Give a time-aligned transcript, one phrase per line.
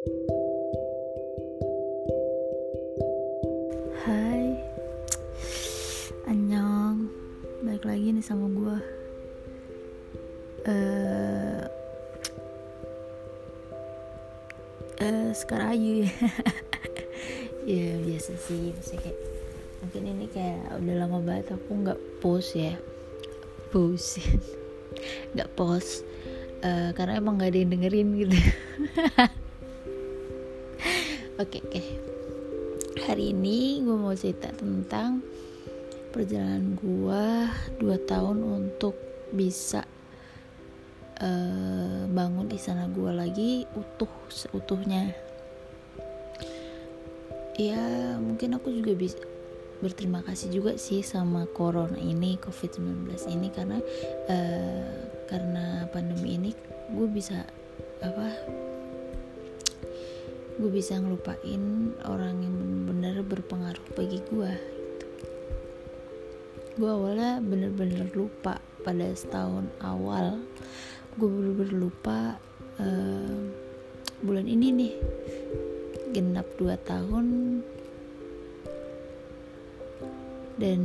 [0.00, 0.16] Hai.
[6.24, 7.04] Annyeong.
[7.60, 8.76] Balik lagi nih sama gue
[10.72, 11.64] uh,
[15.04, 15.84] uh, Sekarang aja.
[15.84, 16.08] Ya
[17.68, 18.72] Ya biasa sih.
[18.72, 19.20] Maksudnya kayak
[19.84, 22.72] Mungkin ini kayak udah lama banget aku gak post ya.
[23.68, 24.24] Post.
[25.36, 26.08] Gak post.
[26.64, 28.36] Uh, Karena emang gak ada yang dengerin gitu
[31.40, 31.86] Oke okay, okay.
[33.08, 35.24] Hari ini gue mau cerita tentang
[36.12, 37.24] Perjalanan gue
[37.80, 38.92] 2 tahun untuk
[39.32, 39.88] bisa
[41.16, 45.16] uh, Bangun istana gue lagi utuh seutuhnya
[47.56, 49.16] Ya mungkin aku juga bisa
[49.80, 53.80] berterima kasih juga sih sama corona ini covid-19 ini karena
[54.28, 54.92] uh,
[55.24, 56.52] karena pandemi ini
[56.92, 57.48] gue bisa
[58.04, 58.28] apa
[60.60, 65.06] gue bisa ngelupain orang yang benar-benar berpengaruh bagi gue gitu.
[66.76, 70.36] gue awalnya bener-bener lupa pada setahun awal
[71.16, 72.36] gue bener-bener lupa
[72.76, 73.40] uh,
[74.20, 74.92] bulan ini nih
[76.12, 77.26] genap 2 tahun
[80.60, 80.80] dan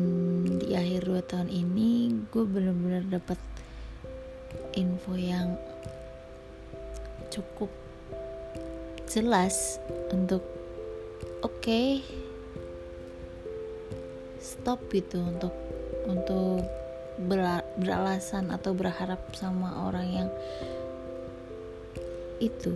[0.63, 3.39] di akhir 2 tahun ini gue bener-bener dapat
[4.79, 5.59] info yang
[7.27, 7.84] cukup
[9.15, 9.79] jelas
[10.11, 10.43] untuk
[11.39, 12.03] oke okay,
[14.43, 15.55] stop gitu untuk
[16.03, 16.67] untuk
[17.79, 20.29] beralasan atau berharap sama orang yang
[22.43, 22.75] itu.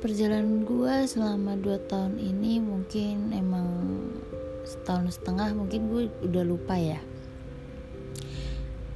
[0.00, 3.68] Perjalanan gue selama 2 tahun ini mungkin emang
[4.64, 6.96] setahun setengah mungkin gue udah lupa ya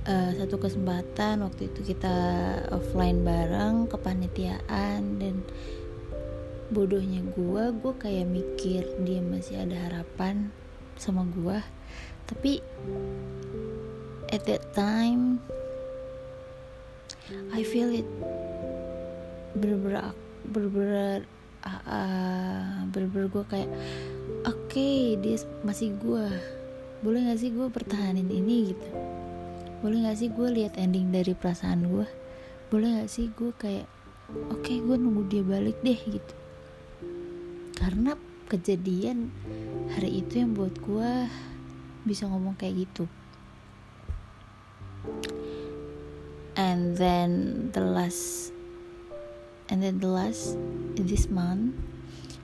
[0.09, 2.17] uh, satu kesempatan waktu itu kita
[2.73, 5.45] offline bareng kepanitiaan dan
[6.73, 10.53] bodohnya gue gue kayak mikir dia masih ada harapan
[10.97, 11.61] sama gue
[12.29, 12.61] tapi
[14.33, 15.41] at that time
[17.53, 18.09] I feel it
[19.57, 20.13] berber
[20.49, 21.25] berber
[21.65, 23.71] uh, berber gue kayak
[24.45, 26.29] oke okay, dia masih gue
[26.99, 28.75] boleh gak sih gue pertahanin ini?
[28.75, 29.18] Gitu
[29.79, 32.07] boleh gak sih gue lihat ending dari perasaan gue?
[32.69, 33.87] Boleh gak sih gue kayak
[34.51, 36.35] oke okay, gue nunggu dia balik deh gitu.
[37.79, 38.19] Karena
[38.51, 39.31] kejadian
[39.95, 41.11] hari itu yang buat gue
[42.03, 43.05] bisa ngomong kayak gitu.
[46.59, 48.51] And then the last
[49.71, 50.59] and then the last
[50.99, 51.77] this month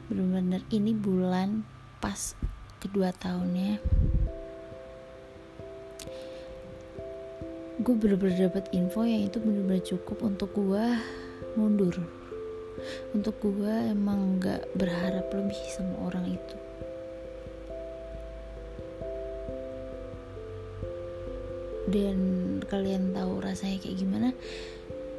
[0.07, 1.65] benar-benar ini bulan
[1.99, 2.37] pas
[2.79, 3.81] kedua tahunnya
[7.85, 10.85] gue bener-bener dapet info yang itu bener-bener cukup untuk gue
[11.53, 11.93] mundur.
[13.13, 16.57] Untuk gue emang gak berharap lebih sama orang itu.
[21.93, 22.19] Dan
[22.73, 24.29] kalian tahu rasanya kayak gimana?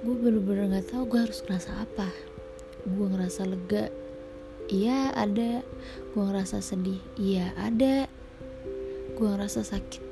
[0.02, 2.10] Gue bener-bener gak tahu gue harus ngerasa apa.
[2.90, 3.94] Gue ngerasa lega.
[4.74, 5.62] Iya ada.
[6.18, 6.98] Gue ngerasa sedih.
[7.14, 8.10] Iya ada.
[9.14, 10.05] Gue ngerasa sakit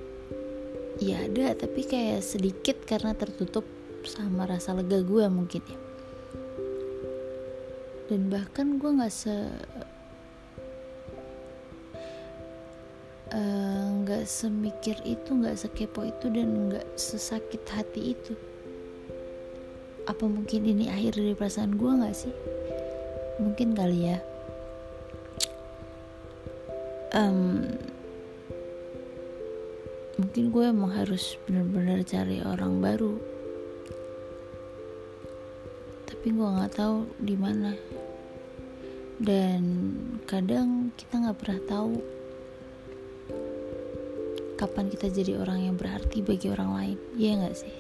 [1.04, 3.68] ya ada tapi kayak sedikit karena tertutup
[4.08, 5.80] sama rasa lega gue mungkin ya.
[8.08, 9.36] Dan bahkan gue nggak se
[13.34, 18.36] eh, nggak semikir itu nggak sekepo itu dan nggak sesakit hati itu.
[20.04, 22.36] Apa mungkin ini akhir dari perasaan gue nggak sih?
[23.40, 24.20] Mungkin kali ya.
[27.14, 27.70] Um,
[30.34, 33.22] mungkin gue emang harus bener-bener cari orang baru.
[36.10, 37.78] Tapi gue nggak tahu di mana.
[39.22, 39.62] Dan
[40.26, 41.94] kadang kita nggak pernah tahu
[44.58, 46.98] kapan kita jadi orang yang berarti bagi orang lain.
[47.14, 47.78] Ya nggak sih?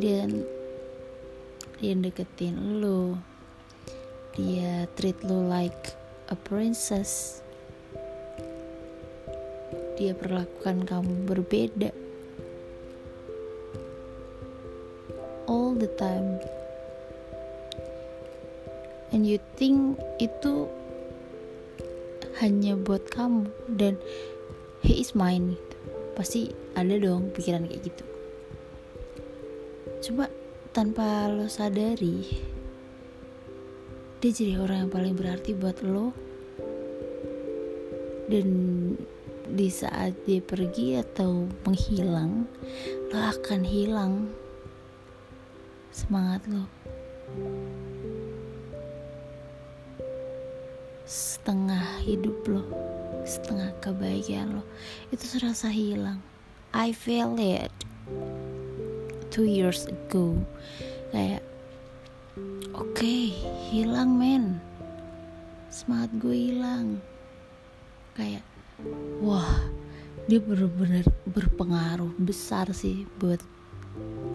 [0.00, 0.48] Dan
[1.76, 3.20] dia deketin lo
[4.32, 5.92] dia treat lo like
[6.32, 7.43] a princess
[9.94, 11.90] dia perlakukan kamu berbeda.
[15.46, 16.40] All the time.
[19.14, 20.66] And you think itu
[22.42, 23.46] hanya buat kamu
[23.78, 24.00] dan
[24.82, 25.54] he is mine.
[25.54, 25.76] Gitu.
[26.14, 26.40] pasti
[26.78, 28.04] ada dong pikiran kayak gitu.
[30.06, 30.30] Coba
[30.70, 32.22] tanpa lo sadari
[34.24, 36.16] dia jadi orang yang paling berarti buat lo.
[38.24, 38.48] Dan
[39.48, 42.48] di saat dia pergi atau menghilang
[43.12, 44.14] lo akan hilang.
[45.94, 46.64] Semangat lo.
[51.04, 52.64] Setengah hidup lo
[53.24, 54.64] setengah kebahagiaan lo
[55.08, 56.20] itu serasa hilang.
[56.76, 57.72] I feel it
[59.32, 60.36] two years ago.
[61.10, 61.42] Kayak
[62.76, 63.32] oke okay,
[63.72, 64.60] hilang men.
[65.72, 67.00] Semangat gue hilang.
[68.14, 68.44] Kayak
[69.24, 69.74] wah
[70.24, 73.44] dia benar-benar berpengaruh besar sih buat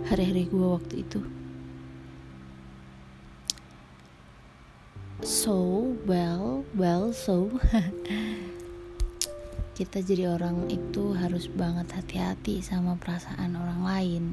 [0.06, 1.22] hari-hari gue waktu itu.
[5.26, 7.50] So well well so.
[9.80, 14.24] Kita jadi orang itu harus banget hati-hati sama perasaan orang lain.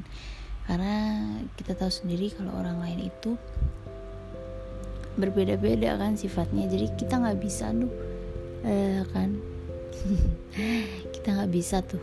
[0.67, 1.23] Karena
[1.55, 3.39] kita tahu sendiri kalau orang lain itu
[5.15, 6.67] berbeda-beda kan sifatnya.
[6.67, 7.87] Jadi kita nggak bisa tuh
[8.67, 9.39] eh, kan
[11.13, 12.01] kita nggak bisa tuh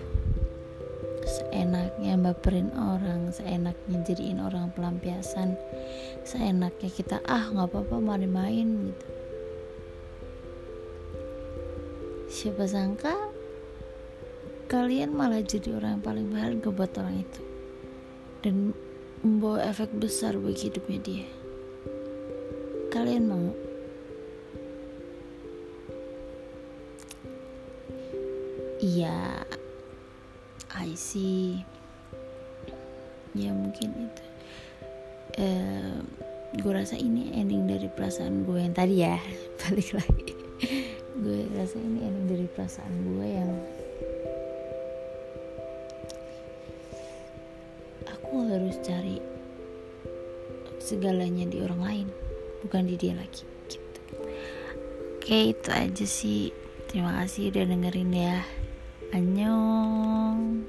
[1.24, 5.56] seenaknya baperin orang seenaknya jadiin orang pelampiasan
[6.22, 9.08] seenaknya kita ah nggak apa-apa mari main gitu.
[12.34, 13.14] Siapa sangka
[14.68, 17.42] kalian malah jadi orang yang paling berharga buat orang itu
[18.44, 18.54] dan
[19.24, 21.28] membawa efek besar bagi hidupnya dia.
[22.92, 23.63] Kalian mau
[28.84, 29.40] iya.
[30.76, 31.64] I see.
[33.32, 34.24] Ya mungkin itu.
[35.40, 35.98] Uh,
[36.54, 39.16] gue rasa ini ending dari perasaan gue yang tadi ya.
[39.64, 40.32] Balik lagi.
[41.16, 43.50] Gue rasa ini ending dari perasaan gue yang
[48.04, 49.18] aku harus cari
[50.84, 52.08] segalanya di orang lain
[52.60, 54.00] bukan di dia lagi gitu.
[55.16, 56.52] Oke itu aja sih.
[56.92, 58.38] Terima kasih udah dengerin ya
[59.12, 60.64] 안녕.